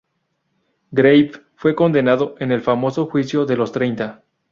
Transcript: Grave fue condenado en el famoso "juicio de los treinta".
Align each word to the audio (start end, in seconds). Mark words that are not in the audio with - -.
Grave 0.89 1.33
fue 1.53 1.75
condenado 1.75 2.33
en 2.39 2.51
el 2.51 2.61
famoso 2.63 3.05
"juicio 3.05 3.45
de 3.45 3.55
los 3.55 3.71
treinta". 3.71 4.23